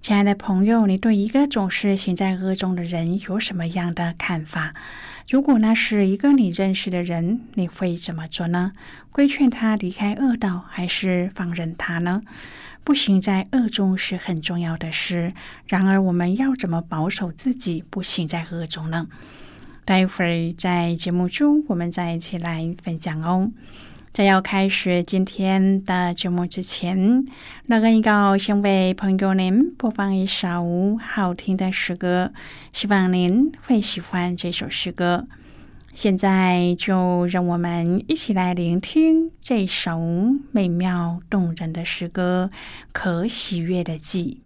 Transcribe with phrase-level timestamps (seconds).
[0.00, 4.72] 亲爱的朋友，你对一个总是行在恶中的人有什么样的看法？
[5.28, 8.72] 如果那是一个你认识的人，你会怎么做呢？
[9.10, 12.22] 规劝他离开恶道，还是放任他呢？
[12.84, 15.32] 不行在恶中是很重要的事。
[15.66, 19.08] 然而，我们要怎么保守自己不行在恶中呢？
[19.84, 23.50] 待会儿在节目中，我们再一起来分享哦。
[24.16, 27.26] 在要开始今天的节目之前，
[27.66, 32.32] 那个要先为朋友您播放一首好听的诗歌，
[32.72, 35.28] 希望您会喜欢这首诗歌。
[35.92, 40.00] 现在就让我们一起来聆听这首
[40.50, 42.48] 美妙动人的诗歌
[42.94, 44.40] 《可喜悦的记》。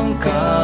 [0.00, 0.59] 上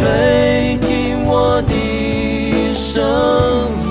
[0.00, 1.74] 吹听我的
[2.74, 2.88] 声
[3.84, 3.86] 音。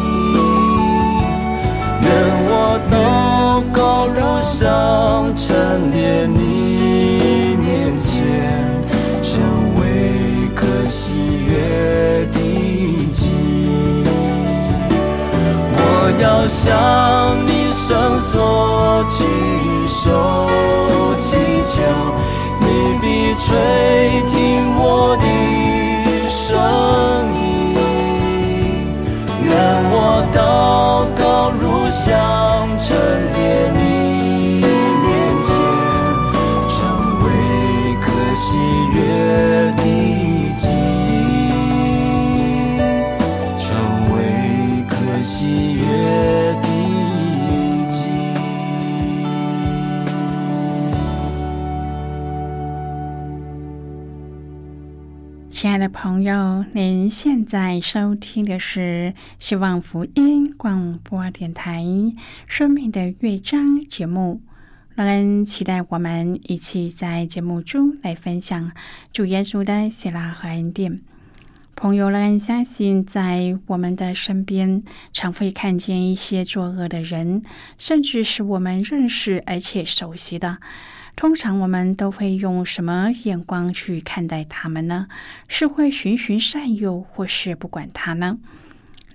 [2.01, 2.09] 愿
[2.49, 2.51] 我
[2.89, 3.77] 祷告
[4.07, 4.57] 如上
[5.35, 5.45] 陈
[5.91, 6.37] 列你
[7.57, 8.09] 面前，
[9.21, 9.29] 成
[9.77, 9.81] 为
[10.55, 10.97] 可喜
[11.45, 12.37] 悦的
[13.11, 13.19] 祭。
[15.77, 15.77] 我
[16.23, 16.65] 要向
[17.45, 17.87] 你伸
[18.19, 19.19] 缩举
[19.87, 20.01] 手
[21.19, 21.27] 祈
[21.67, 21.77] 求。
[22.61, 22.65] 你
[22.99, 23.47] 必垂
[24.27, 24.33] 听
[32.09, 32.48] 想
[55.61, 61.83] 亲爱的朋友，您现在收听的是希望福音广播电台
[62.47, 64.41] 《生命的乐章》节目。
[64.95, 68.71] 让人期待我们一起在节目中来分享
[69.11, 71.01] 主耶稣的喜乐和恩典。
[71.75, 77.43] 朋友，让人相信，在我们的身边常会看见一些作恶的人，
[77.77, 80.59] 甚至是我们认识而且熟悉的。
[81.19, 85.09] 通常我们都会用什么眼光去看待他们呢？
[85.49, 88.37] 是会循循善诱，或是不管他呢？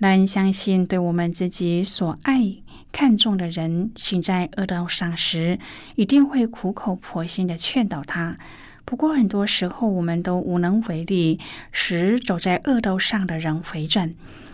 [0.00, 2.56] 让人相信，对我们自己所爱、
[2.92, 5.58] 看重的人行在恶道上时，
[5.94, 8.36] 一定会苦口婆心的劝导他。
[8.84, 11.40] 不过，很多时候我们都无能为力，
[11.72, 14.12] 使走在恶道上的人回转。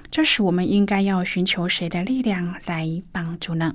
[0.08, 3.74] 这时，我们应该要寻求谁的力量来帮助呢？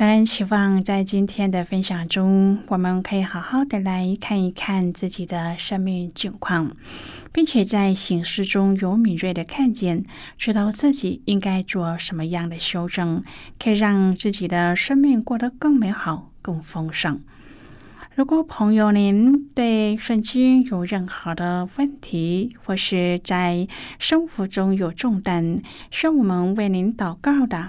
[0.00, 6.74] 让人期望在今天的分享中，我们可以好好的来看一看自己的生命境况，
[7.34, 10.06] 并且在形式中有敏锐的看见，
[10.38, 13.22] 知道自己应该做什么样的修正，
[13.62, 17.20] 可以让自己的生命过得更美好、更丰盛。
[18.14, 23.68] 如果朋友您对圣经有任何的问题，或是在
[23.98, 25.60] 生活中有重担，
[25.90, 27.68] 需要我们为您祷告的。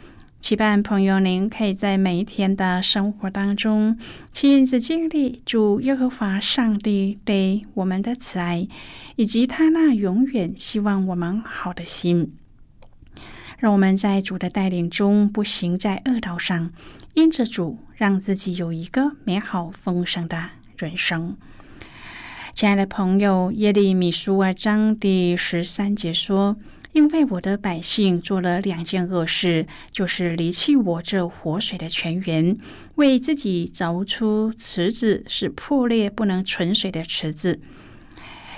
[0.41, 3.97] 期盼朋友，您可以在每一天的生活当中
[4.31, 8.67] 亲自经历主耶和华上帝对我们的慈爱，
[9.15, 12.33] 以及他那永远希望我们好的心。
[13.59, 16.71] 让我们在主的带领中，不行在恶道上，
[17.13, 21.37] 因着主，让自己有一个美好丰盛的人生。
[22.53, 26.57] 亲爱的朋友，耶利米书二章第十三节说。
[26.93, 32.57] 因为我的百姓做了两件恶事，就是离弃我这活水的泉源，
[32.95, 37.59] 为自己凿出池子，是破裂不能存水的池子。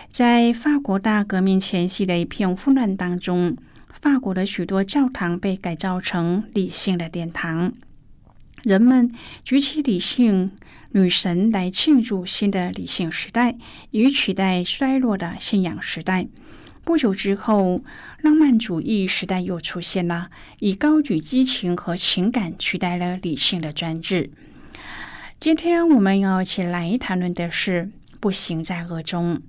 [0.10, 3.56] 在法国大革命前夕的一片混乱当中，
[4.02, 7.74] 法国的许多教堂被改造成理性的殿堂，
[8.64, 9.12] 人们
[9.44, 10.52] 举起理性
[10.92, 13.56] 女神来庆祝新的理性时代，
[13.92, 16.28] 以取代衰落的信仰时代。
[16.84, 17.82] 不久之后，
[18.22, 20.30] 浪漫主义时代又出现了，
[20.60, 24.30] 以高举激情和情感取代了理性的专制。
[25.40, 29.42] 今天我们要一起来谈论的是不行在恶中。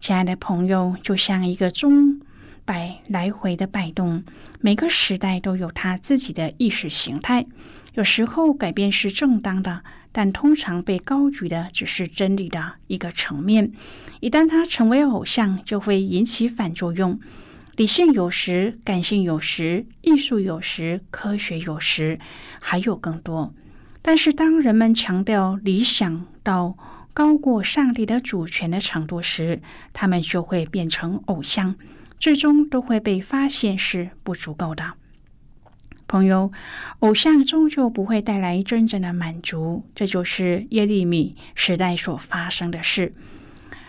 [0.00, 2.20] 亲爱的朋友，就像一个钟
[2.64, 4.24] 摆来回的摆动，
[4.60, 7.46] 每个时代都有它自己的意识形态。
[7.94, 9.82] 有时候改变是正当的。
[10.16, 13.70] 但通常被高举的只是真理的一个层面，
[14.20, 17.20] 一旦它成为偶像，就会引起反作用。
[17.76, 22.18] 理性有时，感性有时，艺术有时，科学有时，
[22.62, 23.52] 还有更多。
[24.00, 26.78] 但是，当人们强调理想到
[27.12, 29.60] 高过上帝的主权的程度时，
[29.92, 31.74] 他们就会变成偶像，
[32.18, 34.94] 最终都会被发现是不足够的。
[36.08, 36.52] 朋友，
[37.00, 43.12] 偶像终究不会带来真正的满足，这就是耶利米时代所发生的事。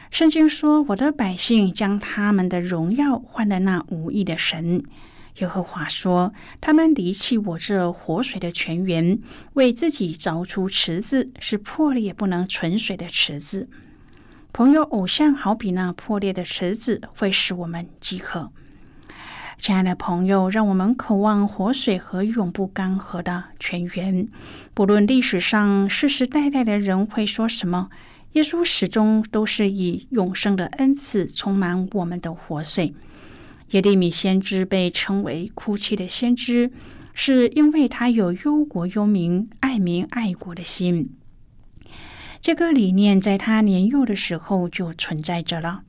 [0.09, 4.83] 圣经说：“我的百姓将他们的荣耀换了那无意的神。”
[5.39, 9.19] 耶和华说：“他们离弃我这活水的泉源，
[9.53, 13.69] 为自己凿出池子，是破裂不能存水的池子。”
[14.51, 18.51] 朋友，偶像好比那破裂的池子，会使我们饥渴。
[19.57, 24.27] 亲爱的朋友，让我们渴望活水和永不干涸的泉源。
[24.73, 27.89] 不论历史上世世代代的人会说什么，
[28.33, 32.93] 耶稣始终都是以永生的恩赐充满我们的活水。
[33.71, 36.71] 耶利米先知被称为哭泣的先知，
[37.13, 41.09] 是因为他有忧国忧民、爱民爱国的心。
[42.39, 45.81] 这个理念在他年幼的时候就存在着了，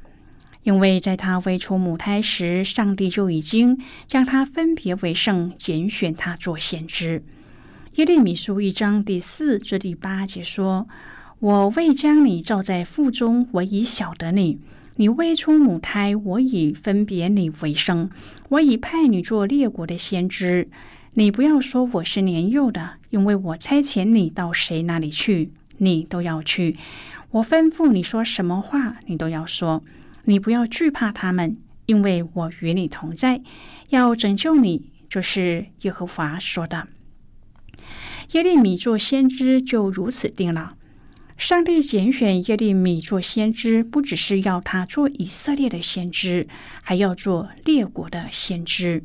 [0.63, 7.23] 因为在他未出母胎时，上帝就已经将他分别为圣，拣选他做先知。
[7.95, 10.87] 耶利米书一章第四至第八节说
[11.41, 14.59] ：“我未将你造在腹中，我已晓得你；
[14.97, 18.11] 你未出母胎，我已分别你为圣。
[18.51, 20.69] 我已派你做列国的先知。
[21.15, 26.77] 你不要说我是年幼的，因为我差遣你到谁那里去。”你都要去，
[27.31, 29.85] 我吩咐你说什么话，你都要说。
[30.25, 31.57] 你不要惧怕他们，
[31.87, 33.41] 因为我与你同在，
[33.89, 34.91] 要拯救你。
[35.09, 36.89] 就是耶和华说的。
[38.33, 40.75] 耶利米做先知就如此定了。
[41.37, 46.47] 上帝拣选耶利米做先知，不只是要他做以色列的先知，
[46.83, 49.03] 还要做列国的先知。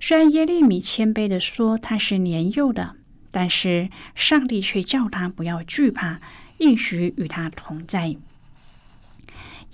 [0.00, 2.96] 虽然耶利米谦卑的说他是年幼的。
[3.30, 6.20] 但是上帝却叫他不要惧怕，
[6.58, 8.16] 应许与他同在。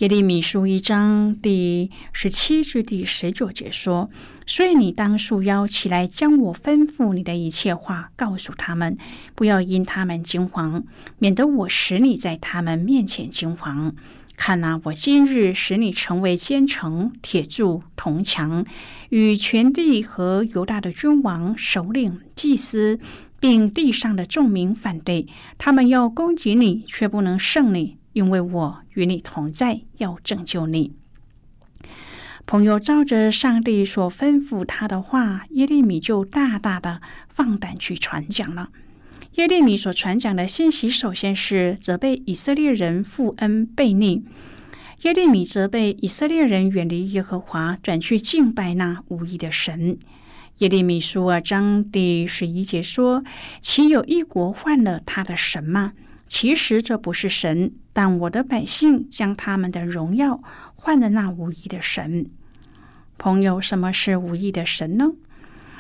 [0.01, 4.09] 耶利米书一章第十七至第十九节说
[4.49, 8.97] ：“所以你当束腰起来，将我吩咐你的一切话告诉他们，
[9.35, 10.85] 不要因他们惊惶，
[11.19, 13.93] 免得我使你在他们面前惊惶。
[14.39, 18.65] 看哪，我今日使你成为坚城、铁柱、铜墙，
[19.11, 22.99] 与全地和犹大的君王、首领、祭司。”
[23.39, 25.27] 并地上的众民反对，
[25.57, 30.93] 他们要攻击你，却不能胜你，因为我与你同在，要拯救你。
[32.47, 38.71] 朋友照着上帝所吩咐他的话，耶利米就大大的放胆去传讲了。
[39.35, 44.25] 耶利米所传讲的信息，首先是责备以色列人负恩背逆。
[45.03, 49.97] 耶利米责备以色列人远离耶和华，转去敬拜那无义的神。
[50.59, 53.23] 耶利米书二章第十一节说
[53.63, 55.93] ：“岂有一国换了他的神吗？
[56.27, 60.43] 其实这不是神，但我的百姓将他们的荣耀
[60.75, 62.31] 换了那无义的神。”
[63.19, 65.13] 朋友，什么是无义的神呢？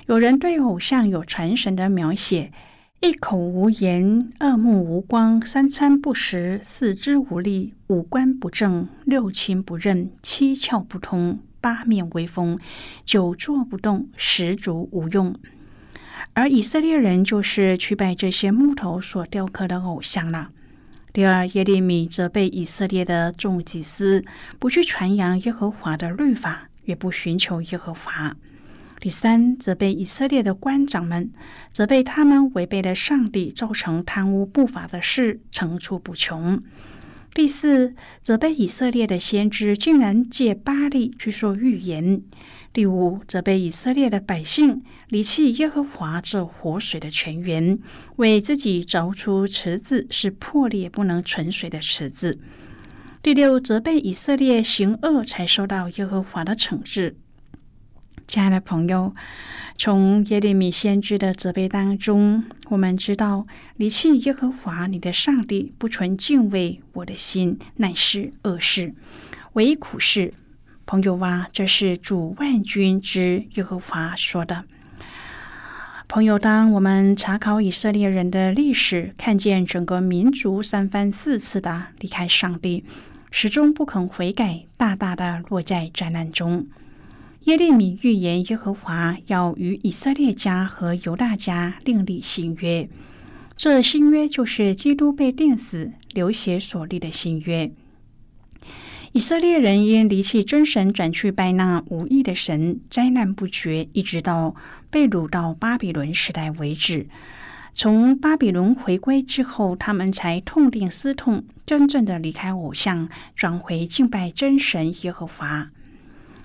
[0.06, 2.52] 有人对偶像有传神的描写：
[3.00, 11.38] 一口无言，二目无光，三餐不食，四肢无力，五官不正，六亲不认，七窍不通。
[11.62, 12.58] 八面威风，
[13.02, 15.34] 久坐不动，十足无用。
[16.34, 20.50] 而以色列人就是去拜这些木头所雕刻的偶像了。
[21.12, 24.25] 第二，耶利米责备以色列的众祭司
[24.61, 28.37] 不去传扬耶和华的律法，也不寻求耶和华。
[29.00, 31.33] 第三，责备以色列的官长们，
[31.73, 36.62] 责备他们违背了上帝，造成贪污不法的事，层出不穷。
[37.35, 42.23] 第四，责备以色列的先知竟然借巴利去说预言。
[42.72, 47.76] 第五，责备以色列的百姓离弃耶和华这活水的泉源，
[48.14, 52.38] 为自己凿出池子，是破裂不能存水的池子。
[53.20, 57.16] 第六，责备以色列行恶才受到耶和华的惩治。
[58.28, 59.16] 亲爱的朋友，
[59.76, 68.94] 从耶利米先知的责备当中，我们知道离弃耶和华你的上帝，不存敬畏我的心，乃是恶事，
[69.54, 70.32] 唯苦事。
[70.90, 74.64] 朋友啊，这是主万军之耶和华说的。
[76.09, 82.85] 朋友，当我们查考以色列人的历史，看见整个民族三番四次的离开上帝，
[83.30, 86.66] 始终不肯悔改，大大的落在灾难中。
[87.44, 92.88] 耶利米预言耶和华要与以色列家和犹大家另立新约，
[93.54, 97.70] 这新约就是基督被钉死、流血所立的新约。
[99.12, 104.55] 以色列人因离弃真神，转去拜那无义的神，灾难不绝，一直到
[104.88, 107.09] 被掳到巴比伦时代为止。
[107.73, 115.71] 从巴比伦回归之后，他们才痛定思痛，真正的离开偶像，转回敬拜真神耶和华。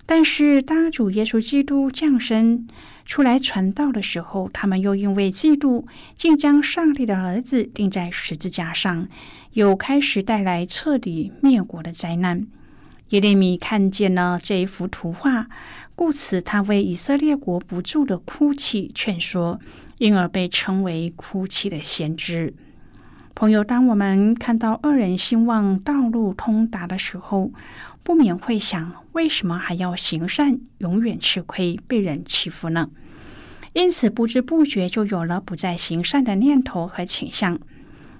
[0.08, 2.68] 但是，当主耶稣基督降生
[3.06, 5.86] 出来传道的时候，他们又因为嫉妒，
[6.18, 9.08] 竟将上帝的儿子钉在十字架上，
[9.54, 12.48] 又开始带来彻底灭国的灾难。
[13.10, 15.48] 耶利米看见了这一幅图画，
[15.96, 19.60] 故此他为以色列国不住的哭泣劝说，
[20.00, 22.56] 因而被称为哭泣的先知。
[23.38, 27.52] 朋友，当我们看到恶人兴旺、道路通达的时候，
[28.02, 32.90] 不免会想：为什么还要行善，永远吃亏，被人欺负呢？
[33.74, 37.60] 因此，不知不觉就有了不再行善的念头和倾向。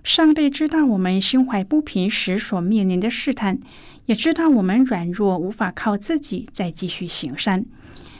[0.04, 3.58] 上帝知道我们心怀不平时所面临的试探，
[4.08, 7.64] 也知道我们软弱，无法靠自己再继续行善，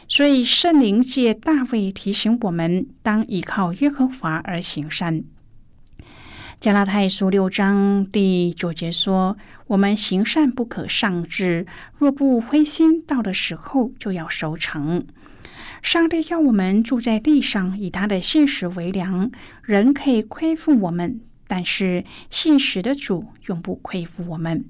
[0.08, 5.26] 所以圣灵借大卫提醒我们，当依靠耶和华而行善。
[6.60, 15.06] 加拉太书六章第九节说：“我们行善不可上志，若不灰心，到的时候就要收成。”
[15.84, 19.30] 上帝要我们住在地上，以他的现实为粮。
[19.64, 24.66] 人可以亏负我们，但是信实的主永不亏负我们。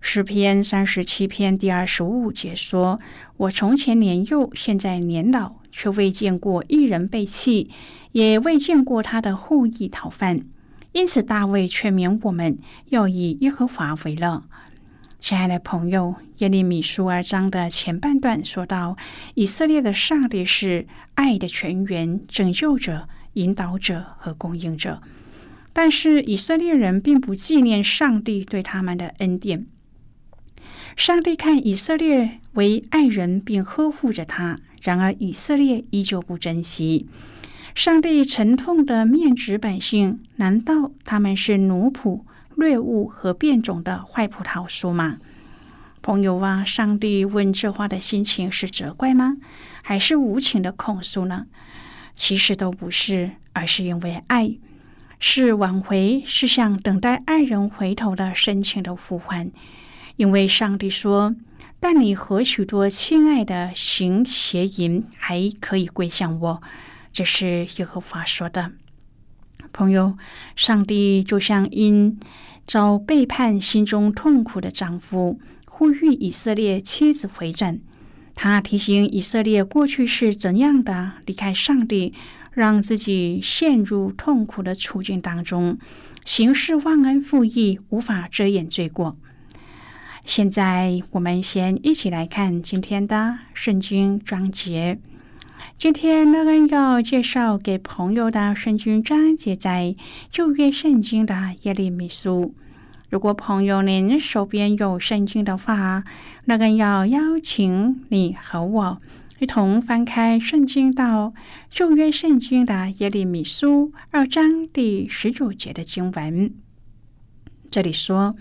[0.00, 2.98] 诗篇三十七篇第二十五节说
[3.36, 7.68] ：“我从前年幼，现在年老，却未见过一人被弃，
[8.12, 10.40] 也未见过他的后裔讨饭。”
[10.92, 14.42] 因此，大卫劝勉我们要以耶和华为乐。
[15.20, 18.96] 亲爱的朋友，耶利米书二章的前半段说到，
[19.34, 25.00] 以色列的上帝是爱的泉源、拯救者、引导者和供应者。
[25.72, 29.66] 但是，以色列人并不纪念上帝对他们的恩典。
[30.96, 37.06] 上帝看以色列为爱人，并呵护着他；然而，以色列依旧不珍惜。
[37.74, 42.22] 上帝沉痛的面指百姓，难道他们是奴仆、
[42.56, 45.16] 掠物和变种的坏葡萄树吗？
[46.02, 49.36] 朋友啊，上帝问这话的心情是责怪吗？
[49.82, 51.46] 还是无情的控诉呢？
[52.14, 54.56] 其实都不是，而是因为爱，
[55.18, 59.50] 是挽回，是向等待爱人回头的深情的呼唤。
[60.16, 61.34] 因为上帝说
[61.80, 66.62] ：“但你和许多亲爱的行邪淫，还可以归向我。”
[67.12, 68.72] 这是耶和华说的，
[69.72, 70.16] 朋友。
[70.54, 72.18] 上帝就像因
[72.66, 77.80] 遭背叛、心中痛苦的丈夫，呼吁以色列妻子回转。
[78.34, 82.14] 他提醒以色列过去是怎样的离开上帝，
[82.52, 85.78] 让自己陷入痛苦的处境当中，
[86.24, 89.18] 行事忘恩负义，无法遮掩罪过。
[90.24, 94.98] 现在，我们先一起来看今天的圣经章节。
[95.80, 99.96] 今天乐恩要介绍给朋友的圣经章节在
[100.30, 102.54] 旧约圣经的耶利米书。
[103.08, 106.04] 如果朋友您手边有圣经的话，
[106.44, 109.00] 乐恩要邀请你和我
[109.38, 111.32] 一同翻开圣经到
[111.70, 116.52] 旧约圣经的耶利米书二章第十九节的经文。
[117.70, 118.36] 这里说：“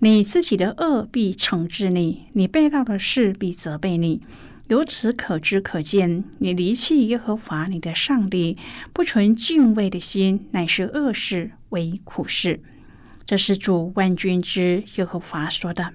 [0.00, 4.22] 你自己的恶必惩治你，你被盗的事必责备你。”
[4.68, 8.58] 由此可知可见，你离弃耶和华你的上帝，
[8.92, 12.62] 不存敬畏的心，乃是恶事为苦事。
[13.24, 15.94] 这是主万军之耶和华说的。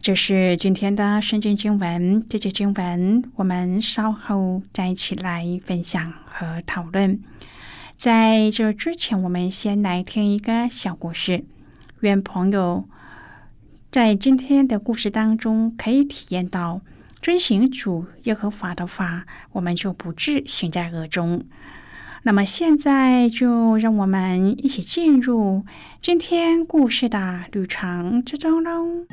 [0.00, 7.22] 这是今天的圣经经文，这节经文我们稍后再一起来分享和讨论。
[7.96, 11.44] 在这之前，我们先来听一个小故事，
[12.00, 12.86] 愿朋友。
[13.92, 16.80] 在今天的故事当中，可以体验到
[17.20, 21.44] 遵行主耶和华的话，我们就不致行在恶中。
[22.22, 25.66] 那么现在就让我们一起进入
[26.00, 29.04] 今天故事的旅程之中喽。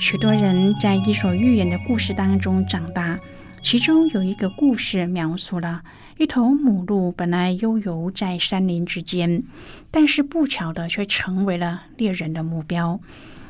[0.00, 3.16] 许多人在伊索寓言的故事当中长大，
[3.64, 5.84] 其中有一个故事描述了。
[6.18, 9.42] 一头母鹿本来悠游在山林之间，
[9.90, 13.00] 但是不巧的却成为了猎人的目标。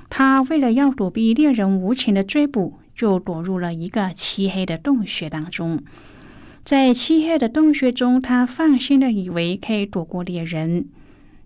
[0.09, 5.83] 它为了要躲避猎人无情的追捕，就躲入了一个漆黑的洞穴当中。
[6.62, 10.87] 在漆黑的洞穴中，它放心的以为可以躲过猎人，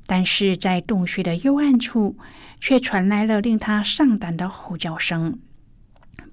[0.07, 2.19] 但是在洞穴的幽暗处，
[2.61, 5.39] 却传来了令它上胆的吼叫声。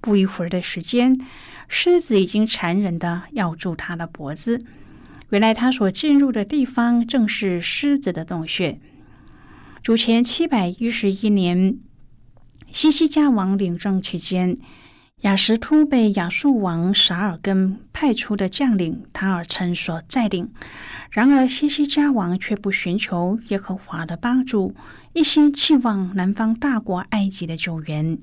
[0.02, 1.18] 不一会儿的时间。
[1.68, 4.64] 狮子已经残忍的咬住他的脖子。
[5.30, 8.78] 原来他所进入的地方正是狮子的洞穴。
[9.82, 11.78] 主前七百一十一年，
[12.70, 14.56] 西西加王领政期间，
[15.22, 20.50] 雅什突被亚述王沙尔根派出的将领塔尔称所占领。
[21.10, 24.74] 然而西西加王却不寻求耶和华的帮助，
[25.12, 28.18] 一心期望南方大国埃及的救援。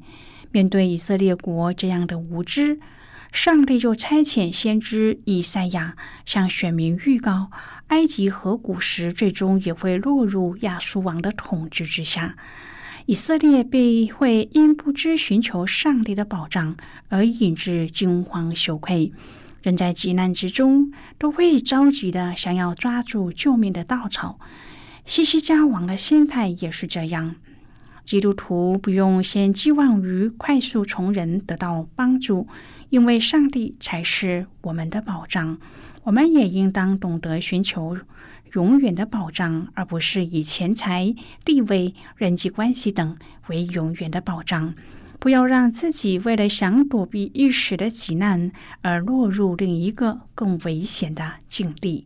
[0.52, 2.80] 面对以色列国这样的无知。
[3.34, 7.50] 上帝就差遣先知以赛亚向选民预告，
[7.88, 12.38] 埃及和古时最终也会落入亚述王的统治之下，
[13.08, 16.78] 以色列必会因不知寻求上帝的保障
[17.10, 19.12] 而引致惊慌羞愧，
[19.64, 24.40] 人在急难之中都会着急的想要抓住救命的稻草。
[25.06, 27.36] 西西家王的心态也是这样，
[28.04, 32.48] 基督徒不用先寄望于快速从人得到帮助。
[32.90, 35.58] 因为上帝才是我们的保障，
[36.04, 37.98] 我们也应当懂得寻求
[38.52, 44.76] 永远的保障，而不是以钱财、地位、人际关系等为永远的保障。
[45.20, 52.06] 不要让自己为了想躲避一时的急难而落入另一个更危险的境地。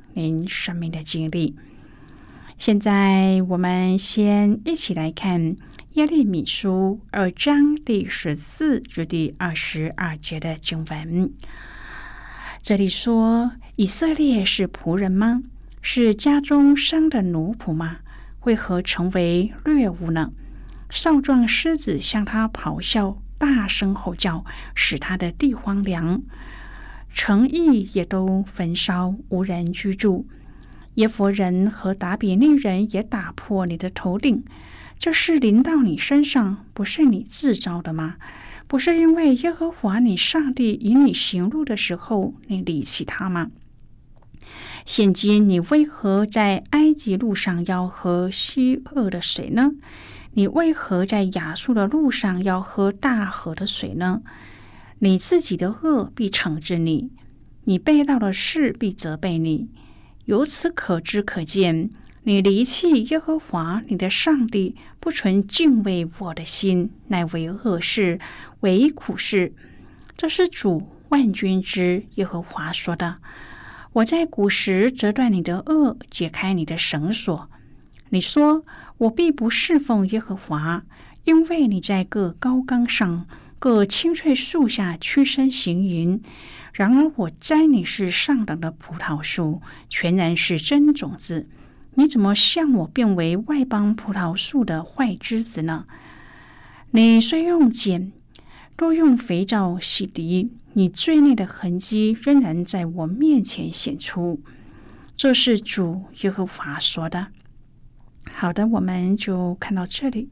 [0.13, 1.55] 您生命的经历。
[2.57, 5.55] 现在，我们先一起来看
[5.93, 11.33] 耶利米书二章第十四至第二十二节的经文。
[12.61, 15.41] 这里说：“以色列是仆人吗？
[15.81, 17.97] 是家中生的奴仆吗？
[18.43, 20.31] 为何成为掠物呢？
[20.89, 24.45] 少壮狮子向他咆哮，大声吼叫，
[24.75, 26.21] 使他的地荒凉，
[27.13, 30.25] 城邑也都焚烧，无人居住。”
[30.95, 34.43] 耶佛人和达比利人也打破你的头顶，
[34.99, 38.15] 这是临到你身上，不是你自招的吗？
[38.67, 43.51] 不是因为耶和华你上帝引你行路的时候，你离弃他吗？
[44.85, 49.71] 现今你为何在埃及路上要喝西恶的水呢？
[50.33, 54.21] 你为何在亚述的路上要喝大河的水呢？
[55.03, 57.09] 你自己的恶必惩治你，
[57.63, 59.67] 你被盗的事必责备你。
[60.25, 61.89] 由此可知可见，
[62.21, 68.19] 你离弃耶和华你的上帝，不存敬畏我的心，乃为恶事，
[68.59, 69.55] 为苦事。
[70.15, 73.17] 这是主万军之耶和华说的。
[73.93, 77.49] 我在古时折断你的恶，解开你的绳索。
[78.09, 78.63] 你说
[78.99, 80.83] 我必不侍奉耶和华，
[81.23, 83.25] 因为你在各高岗上、
[83.61, 86.19] 各青翠树下屈身行云。
[86.73, 91.47] 然而我栽你是上等的葡萄树，全然是真种子。
[91.93, 95.85] 你怎么向我变为外邦葡萄树的坏枝子呢？
[96.89, 98.11] 你虽用碱，
[98.75, 104.41] 多用肥皂洗涤，你罪孽的痕迹仍然在我面前显出。
[105.15, 107.27] 这是主耶和华说的。
[108.31, 110.31] 好的，我们就看到这里。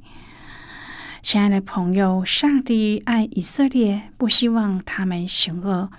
[1.21, 5.89] 亲爱的朋友，上帝爱以色列，不希望他们行恶。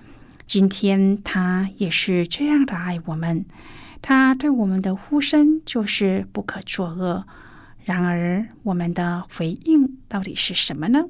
[0.46, 3.44] 今天他也是这样的爱我们，
[4.00, 7.26] 他对我们的呼声就是不可作恶。
[7.85, 11.04] 然而，我们的回应到底是什么呢？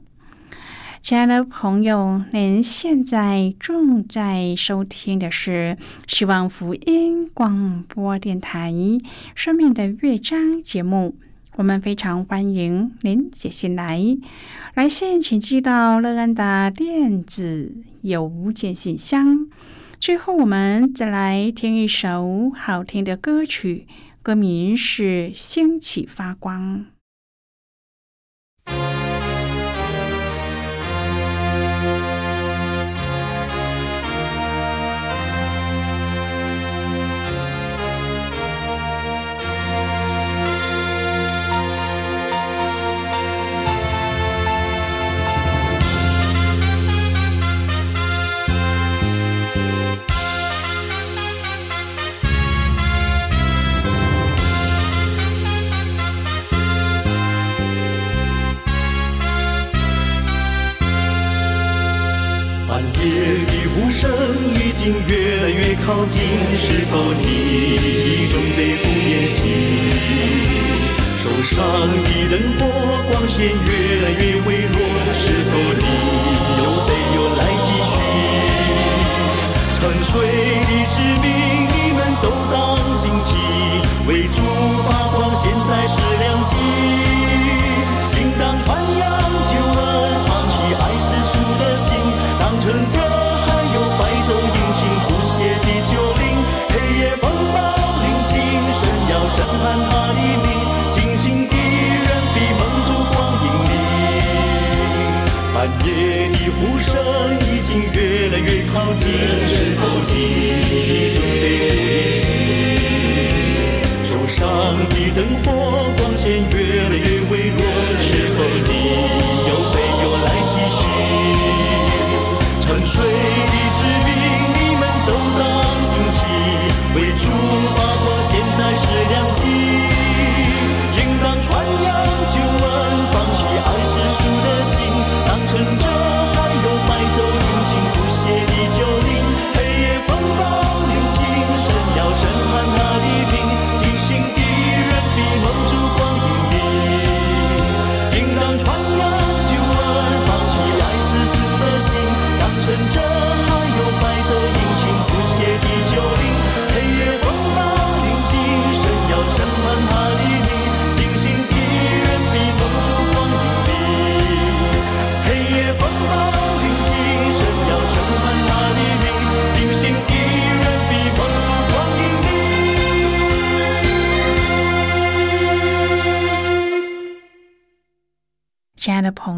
[1.01, 8.73] 亲爱的朋友，您现在正在收听的是希望福音广播电台
[9.35, 11.16] 《生命的乐章》节目。
[11.61, 14.01] 我们非常欢迎您写信来，
[14.73, 19.46] 来信请寄到乐安的电子邮件信箱。
[19.99, 23.87] 最后，我们再来听一首好听的歌曲，
[24.23, 26.79] 歌名是《兴起发光》。
[66.90, 69.44] 是否你准备赴宴席？
[71.16, 71.62] 手上
[72.03, 72.66] 的灯火
[73.09, 73.55] 光线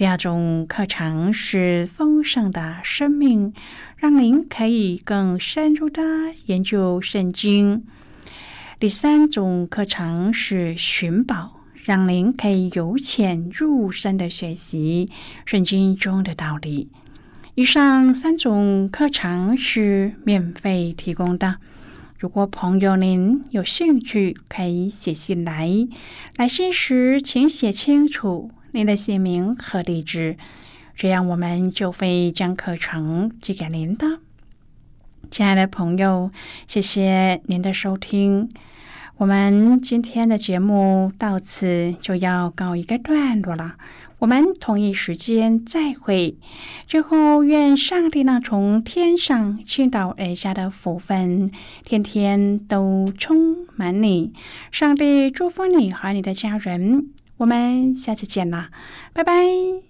[0.00, 3.52] 第二种课程是丰盛的生命，
[3.98, 6.02] 让您可以更深入的
[6.46, 7.84] 研究圣经。
[8.78, 15.10] 第三种课程是寻宝，让您可以由浅入深的学习
[15.44, 16.88] 圣经中的道理。
[17.54, 21.58] 以上三种课程是免费提供的。
[22.18, 25.68] 如果朋友您有兴趣，可以写信来。
[26.36, 28.50] 来信时请写清楚。
[28.72, 30.36] 您的姓名和地址，
[30.94, 34.06] 这样我们就会将课程寄给您的。
[35.28, 36.30] 亲爱的朋友，
[36.68, 38.48] 谢谢您的收听。
[39.16, 43.74] 我们今天的节目到此就要告一个段落了。
[44.20, 46.36] 我们同一时间再会。
[46.86, 51.50] 最后，愿上帝那从天上倾倒而下的福分，
[51.84, 54.32] 天天都充满你。
[54.70, 57.08] 上帝祝福你和你的家人。
[57.40, 58.70] 我们下次见啦，
[59.14, 59.89] 拜拜。